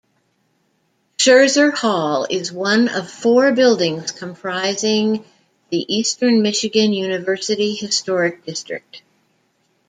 [1.19, 5.23] Sherzer Hall is one of four buildings comprising
[5.69, 9.03] the Eastern Michigan University Historic District.